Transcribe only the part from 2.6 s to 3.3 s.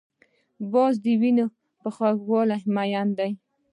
مین